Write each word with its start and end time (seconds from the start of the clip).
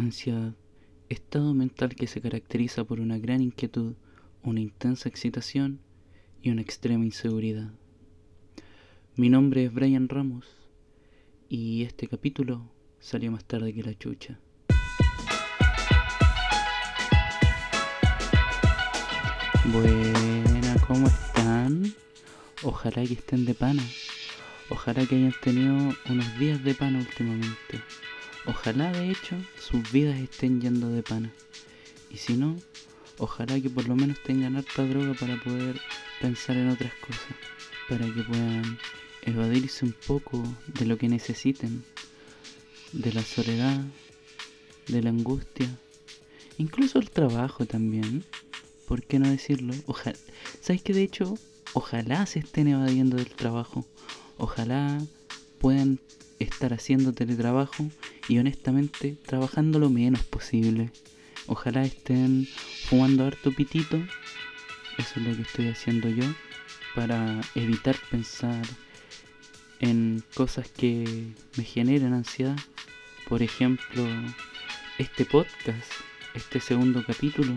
Ansiedad. 0.00 0.54
Estado 1.10 1.52
mental 1.52 1.94
que 1.94 2.06
se 2.06 2.22
caracteriza 2.22 2.84
por 2.84 3.00
una 3.00 3.18
gran 3.18 3.42
inquietud, 3.42 3.94
una 4.42 4.60
intensa 4.60 5.10
excitación 5.10 5.80
y 6.40 6.50
una 6.50 6.62
extrema 6.62 7.04
inseguridad. 7.04 7.70
Mi 9.16 9.28
nombre 9.28 9.64
es 9.64 9.74
Brian 9.74 10.08
Ramos 10.08 10.46
y 11.50 11.82
este 11.82 12.08
capítulo 12.08 12.72
salió 12.98 13.30
más 13.30 13.44
tarde 13.44 13.74
que 13.74 13.82
la 13.82 13.94
chucha. 13.94 14.40
Buena, 19.66 20.76
¿cómo 20.86 21.08
están? 21.08 21.92
Ojalá 22.62 23.04
que 23.04 23.14
estén 23.14 23.44
de 23.44 23.54
pana. 23.54 23.84
Ojalá 24.70 25.04
que 25.04 25.16
hayan 25.16 25.34
tenido 25.42 25.74
unos 26.08 26.38
días 26.38 26.64
de 26.64 26.74
pana 26.74 27.00
últimamente. 27.00 27.82
Ojalá 28.46 28.90
de 28.92 29.10
hecho 29.10 29.36
sus 29.58 29.90
vidas 29.92 30.18
estén 30.18 30.60
yendo 30.60 30.88
de 30.88 31.02
pana. 31.02 31.32
Y 32.10 32.16
si 32.16 32.34
no, 32.34 32.56
ojalá 33.18 33.60
que 33.60 33.68
por 33.68 33.86
lo 33.86 33.96
menos 33.96 34.22
tengan 34.22 34.56
harta 34.56 34.86
droga 34.86 35.14
para 35.14 35.36
poder 35.42 35.80
pensar 36.20 36.56
en 36.56 36.70
otras 36.70 36.92
cosas. 36.94 37.36
Para 37.88 38.06
que 38.06 38.22
puedan 38.22 38.78
evadirse 39.22 39.84
un 39.84 39.94
poco 40.06 40.42
de 40.66 40.86
lo 40.86 40.96
que 40.96 41.08
necesiten. 41.08 41.84
De 42.92 43.12
la 43.12 43.22
soledad, 43.22 43.84
de 44.88 45.02
la 45.02 45.10
angustia. 45.10 45.68
Incluso 46.56 46.98
el 46.98 47.10
trabajo 47.10 47.66
también. 47.66 48.24
¿Por 48.88 49.02
qué 49.02 49.18
no 49.18 49.28
decirlo? 49.28 49.74
Ojalá. 49.86 50.18
¿Sabes 50.60 50.82
que 50.82 50.94
de 50.94 51.02
hecho, 51.02 51.38
ojalá 51.74 52.26
se 52.26 52.40
estén 52.40 52.68
evadiendo 52.68 53.16
del 53.16 53.30
trabajo? 53.30 53.86
Ojalá 54.38 54.98
puedan 55.58 56.00
estar 56.38 56.72
haciendo 56.72 57.12
teletrabajo 57.12 57.90
y 58.30 58.38
honestamente 58.38 59.16
trabajando 59.26 59.80
lo 59.80 59.90
menos 59.90 60.22
posible. 60.22 60.92
Ojalá 61.48 61.82
estén 61.82 62.46
fumando 62.84 63.26
harto 63.26 63.50
pitito. 63.50 63.96
Eso 64.98 65.14
es 65.16 65.26
lo 65.26 65.34
que 65.34 65.42
estoy 65.42 65.68
haciendo 65.68 66.08
yo 66.08 66.22
para 66.94 67.40
evitar 67.56 67.96
pensar 68.08 68.62
en 69.80 70.22
cosas 70.34 70.68
que 70.68 71.32
me 71.56 71.64
generen 71.64 72.12
ansiedad. 72.12 72.56
Por 73.28 73.42
ejemplo, 73.42 74.06
este 74.98 75.24
podcast, 75.24 75.90
este 76.34 76.60
segundo 76.60 77.04
capítulo, 77.04 77.56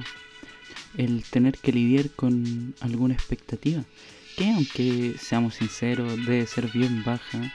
el 0.98 1.24
tener 1.24 1.56
que 1.60 1.72
lidiar 1.72 2.10
con 2.10 2.74
alguna 2.80 3.14
expectativa, 3.14 3.84
que 4.36 4.50
aunque 4.50 5.16
seamos 5.20 5.54
sinceros 5.54 6.26
debe 6.26 6.48
ser 6.48 6.72
bien 6.72 7.04
baja, 7.04 7.54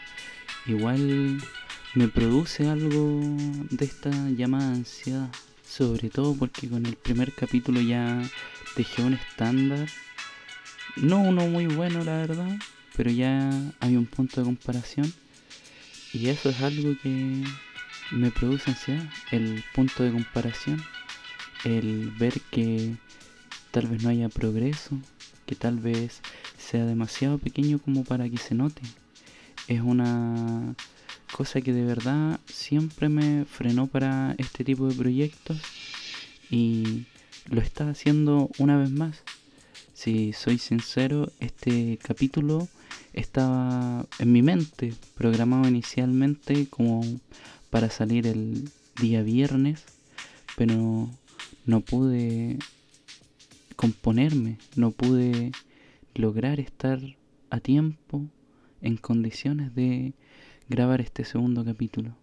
igual 0.66 1.40
me 1.94 2.08
produce 2.08 2.68
algo 2.68 3.20
de 3.70 3.84
esta 3.84 4.10
llamada 4.30 4.70
ansiedad. 4.70 5.30
Sobre 5.66 6.10
todo 6.10 6.34
porque 6.34 6.68
con 6.68 6.86
el 6.86 6.96
primer 6.96 7.34
capítulo 7.34 7.80
ya 7.80 8.22
dejé 8.76 9.02
un 9.02 9.14
estándar. 9.14 9.88
No 10.96 11.20
uno 11.20 11.46
muy 11.48 11.66
bueno, 11.66 12.04
la 12.04 12.18
verdad. 12.18 12.58
Pero 12.96 13.10
ya 13.10 13.50
hay 13.80 13.96
un 13.96 14.06
punto 14.06 14.40
de 14.40 14.46
comparación. 14.46 15.12
Y 16.12 16.28
eso 16.28 16.50
es 16.50 16.60
algo 16.60 16.94
que 17.02 17.44
me 18.10 18.30
produce 18.30 18.70
ansiedad. 18.70 19.08
El 19.30 19.64
punto 19.74 20.02
de 20.02 20.12
comparación. 20.12 20.82
El 21.64 22.10
ver 22.18 22.40
que 22.50 22.96
tal 23.70 23.86
vez 23.88 24.02
no 24.02 24.10
haya 24.10 24.28
progreso. 24.28 24.98
Que 25.46 25.54
tal 25.54 25.78
vez 25.78 26.20
sea 26.58 26.84
demasiado 26.84 27.38
pequeño 27.38 27.78
como 27.78 28.04
para 28.04 28.28
que 28.28 28.38
se 28.38 28.54
note. 28.54 28.82
Es 29.68 29.80
una 29.80 30.74
cosa 31.32 31.60
que 31.60 31.72
de 31.72 31.84
verdad 31.84 32.40
siempre 32.46 33.08
me 33.08 33.44
frenó 33.44 33.86
para 33.86 34.34
este 34.38 34.64
tipo 34.64 34.88
de 34.88 34.94
proyectos 34.94 35.60
y 36.50 37.04
lo 37.46 37.60
está 37.60 37.90
haciendo 37.90 38.50
una 38.58 38.76
vez 38.76 38.90
más. 38.90 39.22
Si 39.94 40.32
soy 40.32 40.58
sincero, 40.58 41.30
este 41.40 41.98
capítulo 42.02 42.68
estaba 43.12 44.06
en 44.18 44.32
mi 44.32 44.42
mente, 44.42 44.94
programado 45.16 45.68
inicialmente 45.68 46.68
como 46.68 47.02
para 47.70 47.90
salir 47.90 48.26
el 48.26 48.70
día 49.00 49.22
viernes, 49.22 49.84
pero 50.56 51.10
no 51.66 51.80
pude 51.80 52.58
componerme, 53.76 54.58
no 54.76 54.90
pude 54.90 55.52
lograr 56.14 56.60
estar 56.60 57.00
a 57.50 57.60
tiempo 57.60 58.24
en 58.82 58.96
condiciones 58.96 59.74
de 59.74 60.12
grabar 60.68 61.00
este 61.00 61.24
segundo 61.24 61.64
capítulo. 61.64 62.14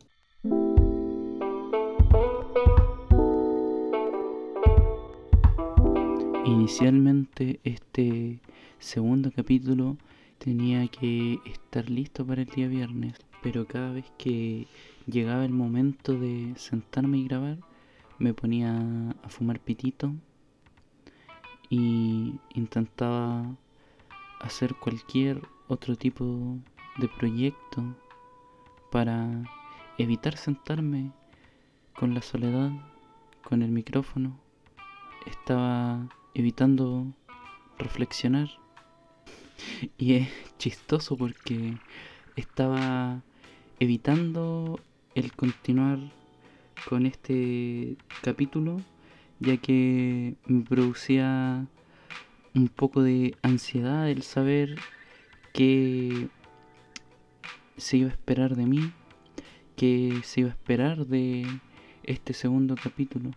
Inicialmente 6.45 7.59
este 7.63 8.39
segundo 8.77 9.31
capítulo 9.31 9.97
tenía 10.37 10.87
que 10.87 11.39
estar 11.45 11.89
listo 11.89 12.25
para 12.25 12.43
el 12.43 12.47
día 12.47 12.67
viernes, 12.67 13.15
pero 13.41 13.65
cada 13.65 13.91
vez 13.91 14.05
que 14.19 14.67
llegaba 15.07 15.43
el 15.43 15.51
momento 15.51 16.13
de 16.13 16.53
sentarme 16.55 17.17
y 17.17 17.27
grabar, 17.27 17.57
me 18.19 18.35
ponía 18.35 18.77
a 19.23 19.29
fumar 19.29 19.59
pitito 19.59 20.13
y 21.69 22.35
intentaba 22.53 23.55
hacer 24.39 24.75
cualquier 24.75 25.41
otro 25.67 25.95
tipo 25.95 26.59
de 26.99 27.07
proyecto 27.07 27.83
para 28.95 29.43
evitar 29.97 30.37
sentarme 30.37 31.11
con 31.99 32.13
la 32.13 32.21
soledad, 32.21 32.71
con 33.43 33.61
el 33.61 33.69
micrófono. 33.69 34.39
Estaba 35.25 36.07
evitando 36.33 37.05
reflexionar. 37.77 38.47
Y 39.97 40.13
es 40.13 40.29
chistoso 40.57 41.17
porque 41.17 41.77
estaba 42.37 43.21
evitando 43.81 44.79
el 45.13 45.33
continuar 45.33 45.99
con 46.87 47.05
este 47.05 47.97
capítulo 48.21 48.77
ya 49.41 49.57
que 49.57 50.35
me 50.45 50.63
producía 50.63 51.67
un 52.53 52.69
poco 52.69 53.03
de 53.03 53.35
ansiedad 53.41 54.09
el 54.09 54.21
saber 54.21 54.77
que 55.51 56.29
se 57.77 57.97
iba 57.97 58.09
a 58.09 58.13
esperar 58.13 58.55
de 58.55 58.65
mí, 58.65 58.91
que 59.75 60.19
se 60.23 60.41
iba 60.41 60.49
a 60.49 60.53
esperar 60.53 61.05
de 61.05 61.45
este 62.03 62.33
segundo 62.33 62.75
capítulo. 62.75 63.31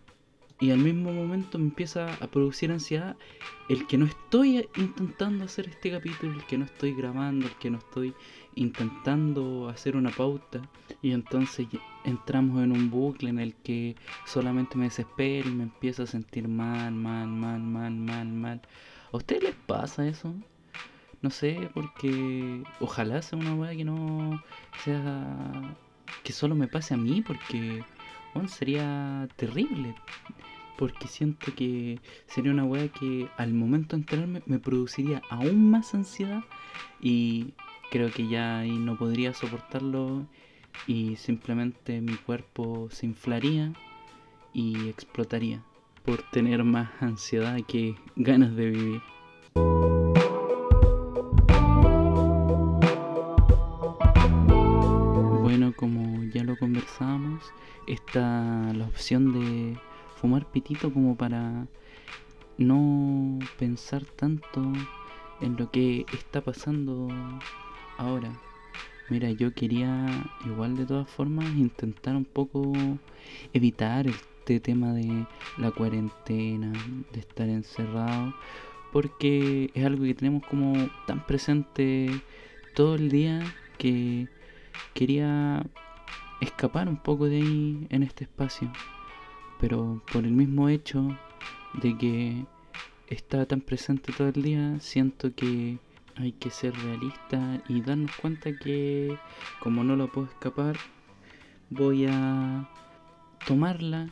Y 0.61 0.71
al 0.71 0.79
mismo 0.79 1.13
momento 1.13 1.57
me 1.57 1.65
empieza 1.65 2.13
a 2.15 2.27
producir 2.27 2.69
ansiedad 2.69 3.15
el 3.69 3.87
que 3.87 3.97
no 3.97 4.05
estoy 4.05 4.67
intentando 4.75 5.45
hacer 5.45 5.69
este 5.69 5.89
capítulo, 5.89 6.33
el 6.33 6.45
que 6.47 6.57
no 6.57 6.65
estoy 6.65 6.93
grabando, 6.93 7.47
el 7.47 7.55
que 7.55 7.69
no 7.69 7.77
estoy 7.77 8.13
intentando 8.55 9.69
hacer 9.69 9.95
una 9.95 10.09
pauta. 10.09 10.61
Y 11.01 11.11
entonces 11.11 11.67
entramos 12.03 12.61
en 12.61 12.73
un 12.73 12.89
bucle 12.89 13.29
en 13.29 13.39
el 13.39 13.55
que 13.55 13.95
solamente 14.25 14.77
me 14.77 14.85
desespero 14.85 15.47
y 15.47 15.53
me 15.53 15.63
empiezo 15.63 16.03
a 16.03 16.07
sentir 16.07 16.49
mal, 16.49 16.93
mal, 16.93 17.29
mal, 17.29 17.61
mal, 17.61 17.93
mal, 17.93 18.27
mal. 18.27 18.61
¿A 19.13 19.17
ustedes 19.17 19.43
les 19.43 19.55
pasa 19.55 20.05
eso? 20.07 20.35
No 21.21 21.29
sé, 21.29 21.69
porque 21.73 22.63
ojalá 22.79 23.21
sea 23.21 23.37
una 23.37 23.55
weá 23.55 23.75
que 23.75 23.83
no 23.85 24.41
sea. 24.83 25.77
que 26.23 26.33
solo 26.33 26.55
me 26.55 26.67
pase 26.67 26.93
a 26.93 26.97
mí, 26.97 27.21
porque 27.21 27.83
sería 28.47 29.27
terrible. 29.35 29.95
Porque 30.77 31.07
siento 31.07 31.53
que 31.55 31.99
sería 32.27 32.51
una 32.51 32.63
weá 32.63 32.87
que 32.87 33.27
al 33.37 33.53
momento 33.53 33.95
de 33.95 34.03
enterarme 34.03 34.41
me 34.45 34.59
produciría 34.59 35.21
aún 35.29 35.69
más 35.69 35.93
ansiedad 35.93 36.41
y 37.01 37.53
creo 37.91 38.11
que 38.11 38.27
ya 38.27 38.63
no 38.63 38.95
podría 38.95 39.33
soportarlo 39.33 40.25
y 40.87 41.17
simplemente 41.17 41.99
mi 41.99 42.15
cuerpo 42.15 42.87
se 42.91 43.05
inflaría 43.05 43.73
y 44.53 44.87
explotaría 44.87 45.61
por 46.05 46.21
tener 46.31 46.63
más 46.63 46.89
ansiedad 47.01 47.59
que 47.67 47.95
ganas 48.15 48.55
de 48.55 48.69
vivir. 48.69 49.98
La 58.17 58.85
opción 58.87 59.33
de 59.33 59.77
fumar 60.15 60.45
pitito 60.51 60.91
como 60.91 61.15
para 61.15 61.67
no 62.57 63.39
pensar 63.57 64.03
tanto 64.03 64.61
en 65.41 65.55
lo 65.57 65.71
que 65.71 66.05
está 66.13 66.41
pasando 66.41 67.07
ahora. 67.97 68.31
Mira, 69.09 69.31
yo 69.31 69.53
quería 69.53 70.05
igual 70.45 70.75
de 70.75 70.85
todas 70.85 71.09
formas 71.09 71.45
intentar 71.55 72.15
un 72.15 72.25
poco 72.25 72.73
evitar 73.53 74.07
este 74.07 74.59
tema 74.59 74.93
de 74.93 75.25
la 75.57 75.71
cuarentena, 75.71 76.71
de 77.11 77.19
estar 77.19 77.49
encerrado, 77.49 78.33
porque 78.91 79.71
es 79.73 79.85
algo 79.85 80.03
que 80.03 80.13
tenemos 80.13 80.45
como 80.45 80.73
tan 81.07 81.25
presente 81.25 82.09
todo 82.75 82.95
el 82.95 83.09
día 83.09 83.41
que 83.77 84.27
quería 84.93 85.63
escapar 86.41 86.87
un 86.87 86.97
poco 86.97 87.25
de 87.25 87.37
ahí 87.37 87.87
en 87.89 88.03
este 88.03 88.23
espacio. 88.25 88.71
pero 89.59 90.01
por 90.13 90.23
el 90.25 90.31
mismo 90.31 90.69
hecho 90.69 91.17
de 91.81 91.97
que 91.97 92.45
está 93.07 93.45
tan 93.45 93.61
presente 93.61 94.13
todo 94.13 94.29
el 94.29 94.41
día, 94.41 94.79
siento 94.79 95.35
que 95.35 95.79
hay 96.15 96.31
que 96.33 96.49
ser 96.49 96.73
realista 96.75 97.61
y 97.67 97.81
darnos 97.81 98.11
cuenta 98.17 98.57
que 98.57 99.17
como 99.59 99.83
no 99.83 99.95
lo 99.95 100.11
puedo 100.11 100.27
escapar, 100.27 100.77
voy 101.69 102.05
a 102.07 102.69
tomarla 103.45 104.09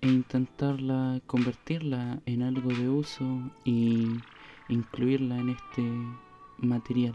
e 0.00 0.08
intentarla 0.08 1.20
convertirla 1.26 2.20
en 2.26 2.42
algo 2.42 2.70
de 2.70 2.88
uso 2.88 3.24
y 3.64 4.06
incluirla 4.68 5.38
en 5.38 5.50
este 5.50 5.82
material. 6.58 7.14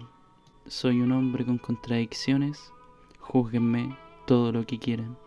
Soy 0.66 1.00
un 1.02 1.12
hombre 1.12 1.46
con 1.46 1.58
contradicciones, 1.58 2.72
júzguenme 3.20 3.96
todo 4.26 4.52
lo 4.52 4.66
que 4.66 4.80
quieran. 4.80 5.18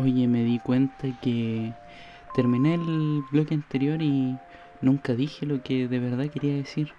Oye, 0.00 0.28
me 0.28 0.44
di 0.44 0.58
cuenta 0.60 1.08
que 1.20 1.72
terminé 2.34 2.74
el 2.74 3.22
bloque 3.32 3.54
anterior 3.54 4.00
y 4.00 4.38
nunca 4.80 5.14
dije 5.14 5.44
lo 5.44 5.62
que 5.62 5.88
de 5.88 5.98
verdad 5.98 6.28
quería 6.30 6.54
decir. 6.54 6.92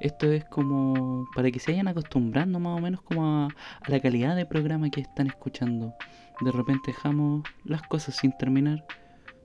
Esto 0.00 0.30
es 0.30 0.44
como 0.44 1.26
para 1.34 1.50
que 1.50 1.58
se 1.58 1.72
vayan 1.72 1.88
acostumbrando 1.88 2.60
más 2.60 2.78
o 2.78 2.80
menos 2.80 3.02
como 3.02 3.26
a, 3.26 3.48
la 3.88 4.00
calidad 4.00 4.36
de 4.36 4.46
programa 4.46 4.90
que 4.90 5.00
están 5.00 5.26
escuchando. 5.26 5.94
De 6.40 6.52
repente 6.52 6.92
dejamos 6.92 7.42
las 7.64 7.82
cosas 7.82 8.14
sin 8.16 8.36
terminar, 8.38 8.84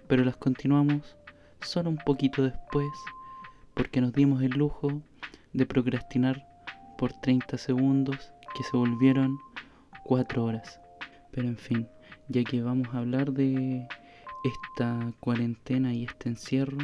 pero 0.07 0.23
las 0.23 0.37
continuamos 0.37 1.17
solo 1.61 1.89
un 1.89 1.97
poquito 1.97 2.43
después, 2.43 2.87
porque 3.73 3.99
nos 3.99 4.13
dimos 4.13 4.43
el 4.43 4.51
lujo 4.51 5.01
de 5.53 5.65
procrastinar 5.65 6.45
por 6.99 7.13
30 7.13 7.57
segundos 7.57 8.31
que 8.55 8.63
se 8.63 8.77
volvieron 8.77 9.39
4 10.03 10.43
horas. 10.43 10.79
Pero 11.31 11.47
en 11.47 11.57
fin, 11.57 11.87
ya 12.27 12.43
que 12.43 12.61
vamos 12.61 12.89
a 12.93 12.99
hablar 12.99 13.31
de 13.31 13.87
esta 14.43 15.11
cuarentena 15.19 15.95
y 15.95 16.03
este 16.03 16.29
encierro, 16.29 16.77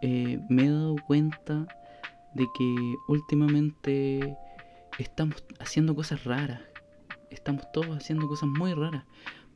eh, 0.00 0.40
me 0.48 0.64
he 0.64 0.70
dado 0.70 0.96
cuenta 1.06 1.66
de 2.34 2.46
que 2.56 2.94
últimamente 3.08 4.36
estamos 4.98 5.44
haciendo 5.58 5.94
cosas 5.94 6.24
raras. 6.24 6.60
Estamos 7.30 7.70
todos 7.72 7.96
haciendo 7.96 8.28
cosas 8.28 8.48
muy 8.48 8.74
raras. 8.74 9.04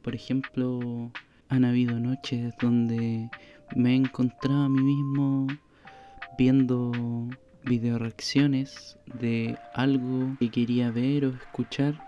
Por 0.02 0.14
ejemplo, 0.14 1.10
han 1.48 1.64
habido 1.64 1.98
noches 1.98 2.54
donde 2.60 3.30
me 3.76 3.92
he 3.92 3.96
encontrado 3.96 4.62
a 4.62 4.68
mí 4.68 4.82
mismo 4.82 5.46
viendo 6.38 6.92
video 7.64 7.98
reacciones 7.98 8.98
de 9.20 9.58
algo 9.74 10.36
que 10.38 10.50
quería 10.50 10.90
ver 10.90 11.26
o 11.26 11.28
escuchar 11.30 12.02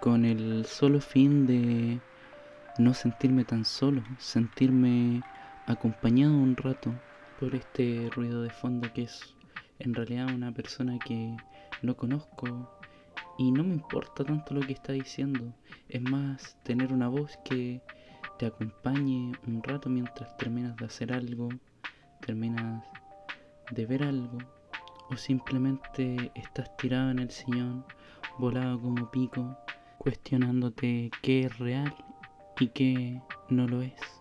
con 0.00 0.24
el 0.24 0.64
solo 0.66 1.00
fin 1.00 1.46
de 1.46 2.00
no 2.78 2.94
sentirme 2.94 3.44
tan 3.44 3.64
solo, 3.64 4.02
sentirme 4.18 5.22
acompañado 5.66 6.34
un 6.34 6.56
rato 6.56 6.92
por 7.38 7.54
este 7.54 8.10
ruido 8.14 8.42
de 8.42 8.50
fondo 8.50 8.92
que 8.92 9.04
es 9.04 9.35
en 9.78 9.94
realidad 9.94 10.34
una 10.34 10.52
persona 10.52 10.98
que 10.98 11.36
no 11.82 11.96
conozco 11.96 12.70
y 13.38 13.50
no 13.50 13.64
me 13.64 13.74
importa 13.74 14.24
tanto 14.24 14.54
lo 14.54 14.60
que 14.60 14.72
está 14.72 14.92
diciendo. 14.92 15.54
Es 15.88 16.00
más 16.02 16.56
tener 16.62 16.92
una 16.92 17.08
voz 17.08 17.38
que 17.44 17.82
te 18.38 18.46
acompañe 18.46 19.32
un 19.46 19.62
rato 19.62 19.88
mientras 19.88 20.36
terminas 20.36 20.76
de 20.76 20.86
hacer 20.86 21.12
algo, 21.12 21.48
terminas 22.20 22.84
de 23.70 23.86
ver 23.86 24.02
algo 24.02 24.38
o 25.10 25.16
simplemente 25.16 26.32
estás 26.34 26.76
tirado 26.76 27.10
en 27.10 27.20
el 27.20 27.30
sillón, 27.30 27.84
volado 28.38 28.80
como 28.80 29.10
pico, 29.10 29.56
cuestionándote 29.98 31.10
qué 31.22 31.40
es 31.40 31.58
real 31.58 31.94
y 32.58 32.68
qué 32.68 33.20
no 33.48 33.66
lo 33.66 33.82
es. 33.82 34.15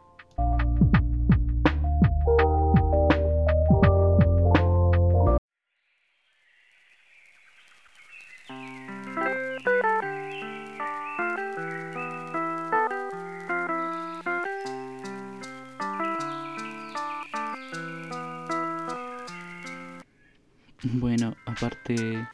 Aparte 21.56 22.28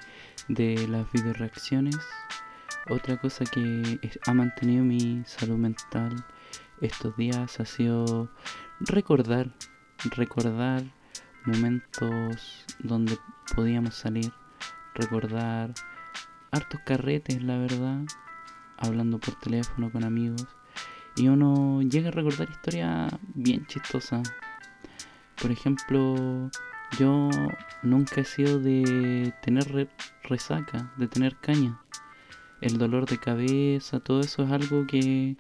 de 0.48 0.88
las 0.88 1.12
video 1.12 1.34
reacciones, 1.34 1.98
otra 2.90 3.18
cosa 3.18 3.46
que 3.46 4.00
ha 4.26 4.34
mantenido 4.34 4.84
mi 4.84 5.24
salud 5.26 5.58
mental 5.58 6.26
estos 6.82 7.16
días 7.16 7.60
ha 7.60 7.66
sido 7.66 8.32
recordar, 8.80 9.52
recordar 10.16 10.84
momentos 11.46 12.66
donde 12.80 13.18
podíamos 13.56 13.96
salir, 13.96 14.32
recordar 14.96 15.74
hartos 16.52 16.82
carretes, 16.86 17.44
la 17.44 17.58
verdad, 17.58 18.02
hablando 18.78 19.20
por 19.20 19.40
teléfono 19.40 19.92
con 19.92 20.04
amigos. 20.04 20.48
Y 21.18 21.28
uno 21.28 21.82
llega 21.84 22.08
a 22.08 22.12
recordar 22.12 22.50
historias 22.50 23.14
bien 23.36 23.66
chistosas. 23.68 24.34
Por 25.40 25.52
ejemplo, 25.52 26.50
yo 27.00 27.30
nunca 27.84 28.22
he 28.22 28.26
sido 28.26 28.60
de 28.60 29.34
tener 29.42 29.90
resaca, 30.24 30.92
de 30.98 31.08
tener 31.08 31.38
caña 31.38 31.82
el 32.62 32.78
dolor 32.78 33.08
de 33.08 33.18
cabeza, 33.18 34.00
todo 34.00 34.22
eso 34.22 34.44
es 34.44 34.52
algo 34.52 34.86
que 34.86 35.36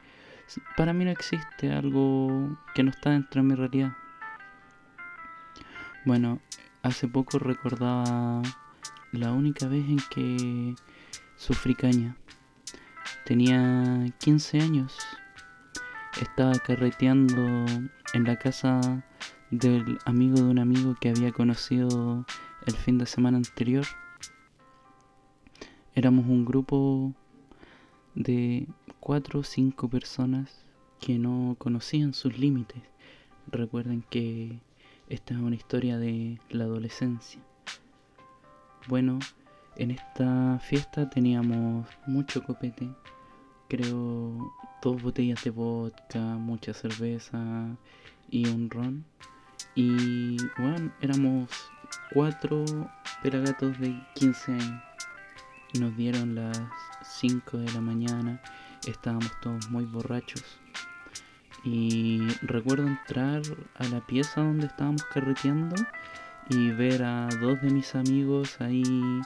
para 0.76 0.92
mí 0.92 1.06
no 1.06 1.12
existe, 1.12 1.72
algo 1.72 2.58
que 2.74 2.84
no 2.84 2.90
está 2.90 3.12
dentro 3.12 3.42
de 3.42 3.48
mi 3.48 3.56
realidad. 3.56 3.94
Bueno, 6.04 6.42
hace 6.82 7.08
poco 7.08 7.38
recordaba 7.38 8.42
la 9.12 9.32
única 9.32 9.68
vez 9.68 9.88
en 9.88 10.00
que 10.10 10.76
sufrí 11.36 11.76
caña. 11.76 12.18
Tenía 13.24 14.12
15 14.18 14.60
años. 14.60 14.98
Estaba 16.20 16.54
carreteando 16.54 17.66
en 18.14 18.24
la 18.24 18.38
casa 18.38 19.04
del 19.52 20.00
amigo 20.06 20.38
de 20.38 20.44
un 20.44 20.60
amigo 20.60 20.96
que 21.00 21.10
había 21.10 21.32
conocido 21.34 22.26
el 22.66 22.74
fin 22.74 22.98
de 22.98 23.06
semana 23.06 23.38
anterior. 23.38 23.86
Éramos 25.94 26.26
un 26.26 26.46
grupo 26.46 27.14
de 28.16 28.68
cuatro 29.02 29.42
o 29.42 29.44
cinco 29.44 29.90
personas 29.90 30.66
que 31.02 31.20
no 31.20 31.56
conocían 31.60 32.14
sus 32.14 32.38
límites. 32.40 32.82
Recuerden 33.48 34.04
que 34.10 34.62
esta 35.10 35.34
es 35.34 35.40
una 35.42 35.56
historia 35.56 35.98
de 35.98 36.40
la 36.50 36.64
adolescencia. 36.64 37.42
Bueno, 38.88 39.20
en 39.76 39.92
esta 39.92 40.60
fiesta 40.60 41.10
teníamos 41.10 41.88
mucho 42.08 42.42
copete, 42.44 42.90
creo 43.68 44.54
dos 44.82 45.02
botellas 45.02 45.44
de 45.44 45.50
vodka, 45.50 46.20
mucha 46.20 46.74
cerveza 46.74 47.76
y 48.30 48.48
un 48.48 48.70
ron. 48.70 49.06
Y 49.76 50.38
bueno, 50.58 50.92
éramos 51.02 51.50
cuatro 52.14 52.66
pelagatos 53.22 53.80
de 53.80 53.96
15 54.16 54.52
años 54.52 54.92
nos 55.80 55.96
dieron 55.96 56.36
las 56.36 56.62
5 57.04 57.58
de 57.58 57.72
la 57.72 57.82
mañana, 57.82 58.42
estábamos 58.86 59.32
todos 59.42 59.70
muy 59.70 59.86
borrachos. 59.86 60.44
Y 61.64 62.28
recuerdo 62.42 62.88
entrar 62.88 63.42
a 63.76 63.84
la 63.86 64.06
pieza 64.06 64.42
donde 64.42 64.68
estábamos 64.68 65.04
carreteando 65.06 65.76
y 66.50 66.72
ver 66.72 67.04
a 67.04 67.30
dos 67.40 67.62
de 67.62 67.70
mis 67.70 67.96
amigos 67.96 68.60
ahí 68.60 69.22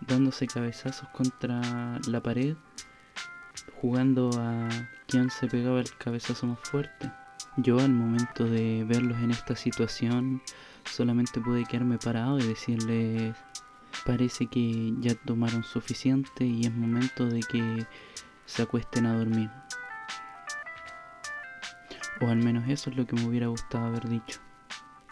dándose 0.00 0.46
cabezazos 0.46 1.08
contra 1.08 1.98
la 2.06 2.22
pared, 2.22 2.56
jugando 3.80 4.30
a 4.38 4.68
quién 5.08 5.30
se 5.30 5.46
pegaba 5.48 5.80
el 5.80 5.96
cabezazo 5.96 6.46
más 6.46 6.60
fuerte. 6.60 7.10
Yo 7.58 7.78
al 7.78 7.92
momento 7.92 8.44
de 8.44 8.82
verlos 8.84 9.18
en 9.18 9.30
esta 9.30 9.54
situación 9.54 10.40
solamente 10.84 11.38
pude 11.38 11.66
quedarme 11.66 11.98
parado 11.98 12.38
y 12.38 12.42
decirles 12.42 13.36
parece 14.06 14.46
que 14.46 14.94
ya 15.00 15.14
tomaron 15.14 15.62
suficiente 15.62 16.46
y 16.46 16.62
es 16.62 16.72
momento 16.72 17.26
de 17.26 17.40
que 17.40 17.86
se 18.46 18.62
acuesten 18.62 19.04
a 19.04 19.18
dormir. 19.18 19.50
O 22.22 22.28
al 22.28 22.38
menos 22.38 22.64
eso 22.68 22.88
es 22.88 22.96
lo 22.96 23.06
que 23.06 23.16
me 23.16 23.26
hubiera 23.26 23.48
gustado 23.48 23.84
haber 23.84 24.08
dicho. 24.08 24.40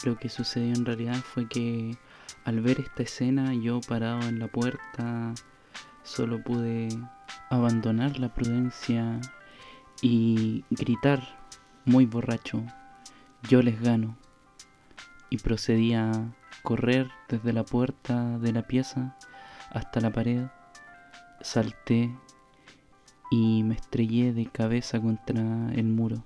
Lo 0.03 0.17
que 0.17 0.27
sucedió 0.27 0.73
en 0.73 0.85
realidad 0.85 1.17
fue 1.17 1.47
que 1.47 1.95
al 2.43 2.59
ver 2.61 2.79
esta 2.79 3.03
escena 3.03 3.53
yo 3.53 3.81
parado 3.81 4.27
en 4.27 4.39
la 4.39 4.47
puerta 4.47 5.31
solo 6.01 6.43
pude 6.43 6.89
abandonar 7.51 8.17
la 8.17 8.33
prudencia 8.33 9.21
y 10.01 10.65
gritar 10.71 11.40
muy 11.85 12.05
borracho, 12.05 12.63
yo 13.49 13.61
les 13.61 13.81
gano. 13.81 14.17
Y 15.29 15.37
procedí 15.37 15.93
a 15.93 16.33
correr 16.63 17.09
desde 17.29 17.53
la 17.53 17.63
puerta 17.63 18.37
de 18.39 18.51
la 18.51 18.67
pieza 18.67 19.17
hasta 19.71 20.01
la 20.01 20.11
pared, 20.11 20.47
salté 21.41 22.11
y 23.31 23.63
me 23.63 23.75
estrellé 23.75 24.33
de 24.33 24.45
cabeza 24.45 24.99
contra 24.99 25.73
el 25.73 25.85
muro, 25.85 26.23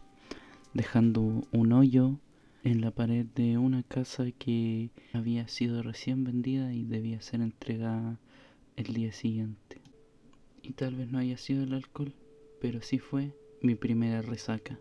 dejando 0.74 1.44
un 1.52 1.72
hoyo 1.72 2.20
en 2.64 2.82
la 2.82 2.90
pared 2.90 3.28
de 3.36 3.60
una 3.60 3.84
casa 3.84 4.26
que 4.32 4.90
había 5.14 5.48
sido 5.48 5.84
recién 5.84 6.24
vendida 6.24 6.74
y 6.74 6.84
debía 6.84 7.22
ser 7.22 7.42
entregada 7.42 8.20
el 8.76 8.94
día 8.94 9.12
siguiente. 9.12 9.82
Y 10.64 10.74
tal 10.74 10.96
vez 10.96 11.12
no 11.12 11.20
haya 11.20 11.38
sido 11.38 11.64
el 11.64 11.74
alcohol, 11.74 12.16
pero 12.60 12.82
sí 12.82 12.98
fue 12.98 13.32
mi 13.62 13.76
primera 13.76 14.24
resaca. 14.24 14.80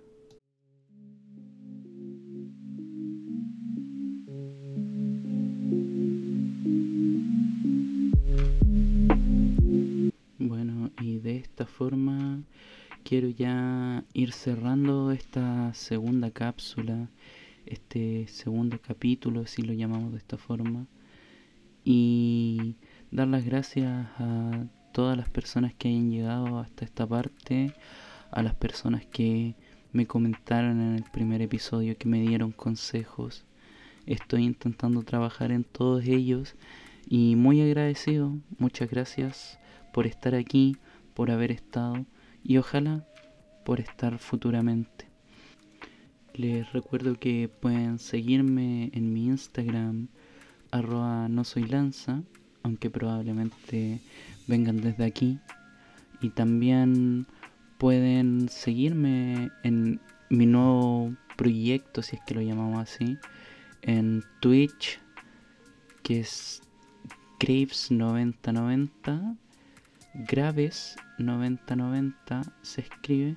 Quiero 13.14 13.28
ya 13.28 14.02
ir 14.12 14.32
cerrando 14.32 15.12
esta 15.12 15.72
segunda 15.72 16.32
cápsula, 16.32 17.10
este 17.64 18.26
segundo 18.26 18.80
capítulo, 18.84 19.46
si 19.46 19.62
lo 19.62 19.72
llamamos 19.72 20.10
de 20.10 20.18
esta 20.18 20.36
forma, 20.36 20.88
y 21.84 22.74
dar 23.12 23.28
las 23.28 23.44
gracias 23.44 24.08
a 24.18 24.66
todas 24.92 25.16
las 25.16 25.28
personas 25.28 25.74
que 25.74 25.90
hayan 25.90 26.10
llegado 26.10 26.58
hasta 26.58 26.84
esta 26.84 27.06
parte, 27.06 27.72
a 28.32 28.42
las 28.42 28.56
personas 28.56 29.06
que 29.06 29.54
me 29.92 30.08
comentaron 30.08 30.80
en 30.80 30.96
el 30.96 31.04
primer 31.04 31.40
episodio, 31.40 31.96
que 31.96 32.08
me 32.08 32.20
dieron 32.20 32.50
consejos. 32.50 33.44
Estoy 34.06 34.42
intentando 34.42 35.04
trabajar 35.04 35.52
en 35.52 35.62
todos 35.62 36.04
ellos 36.04 36.56
y 37.08 37.36
muy 37.36 37.60
agradecido. 37.60 38.36
Muchas 38.58 38.90
gracias 38.90 39.60
por 39.92 40.08
estar 40.08 40.34
aquí, 40.34 40.76
por 41.14 41.30
haber 41.30 41.52
estado 41.52 42.04
y 42.44 42.58
ojalá 42.58 43.04
por 43.64 43.80
estar 43.80 44.18
futuramente. 44.18 45.08
Les 46.34 46.72
recuerdo 46.72 47.18
que 47.18 47.48
pueden 47.48 47.98
seguirme 47.98 48.90
en 48.92 49.12
mi 49.12 49.26
Instagram, 49.26 50.08
arroba 50.70 51.28
no 51.28 51.42
soy 51.44 51.64
lanza, 51.64 52.22
aunque 52.62 52.90
probablemente 52.90 54.00
vengan 54.46 54.80
desde 54.80 55.04
aquí. 55.04 55.38
Y 56.20 56.30
también 56.30 57.26
pueden 57.78 58.48
seguirme 58.48 59.50
en 59.62 60.00
mi 60.30 60.46
nuevo 60.46 61.14
proyecto, 61.36 62.02
si 62.02 62.16
es 62.16 62.22
que 62.26 62.34
lo 62.34 62.42
llamamos 62.42 62.78
así, 62.78 63.16
en 63.82 64.22
Twitch, 64.40 65.00
que 66.02 66.20
es 66.20 66.62
Graves9090 67.40 69.36
Graves 70.14 70.96
9090 71.18 72.42
se 72.62 72.80
escribe. 72.82 73.36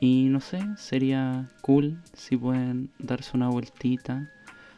Y 0.00 0.28
no 0.30 0.40
sé, 0.40 0.60
sería 0.76 1.50
cool 1.60 2.00
si 2.14 2.36
pueden 2.36 2.90
darse 2.98 3.36
una 3.36 3.48
vueltita, 3.48 4.30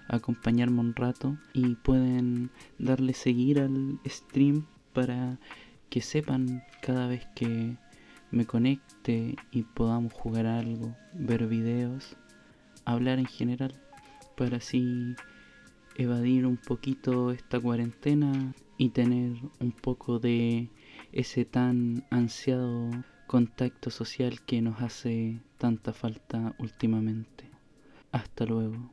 acompañarme 0.09 0.81
un 0.81 0.95
rato 0.95 1.37
y 1.53 1.77
pueden 1.77 2.51
darle 2.79 3.15
seguir 3.15 3.61
al 3.61 4.01
stream 4.05 4.67
para 4.93 5.39
que 5.91 6.01
sepan 6.01 6.65
cada 6.81 7.07
vez 7.07 7.27
que 7.35 7.77
me 8.33 8.47
conecte 8.47 9.37
y 9.53 9.63
podamos 9.63 10.13
jugar 10.13 10.47
algo, 10.47 10.97
ver 11.13 11.47
videos, 11.47 12.17
hablar 12.85 13.19
en 13.19 13.27
general, 13.27 13.75
para 14.37 14.57
así 14.57 15.15
evadir 15.97 16.47
un 16.47 16.57
poquito 16.57 17.31
esta 17.31 17.61
cuarentena 17.61 18.55
y 18.79 18.89
tener 18.89 19.37
un 19.61 19.73
poco 19.73 20.19
de 20.19 20.69
ese 21.13 21.45
tan 21.45 22.05
ansiado 22.11 22.91
contacto 23.27 23.91
social 23.91 24.41
que 24.45 24.61
nos 24.61 24.81
hace 24.81 25.41
tanta 25.59 25.93
falta 25.93 26.55
últimamente. 26.59 27.51
Hasta 28.11 28.45
luego. 28.45 28.93